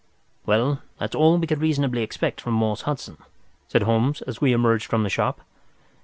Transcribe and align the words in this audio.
"Well, 0.47 0.81
that's 0.97 1.13
all 1.13 1.37
we 1.37 1.45
could 1.45 1.61
reasonably 1.61 2.01
expect 2.01 2.41
from 2.41 2.53
Morse 2.55 2.81
Hudson," 2.89 3.17
said 3.67 3.83
Holmes, 3.83 4.23
as 4.23 4.41
we 4.41 4.51
emerged 4.51 4.87
from 4.87 5.03
the 5.03 5.09
shop. 5.11 5.41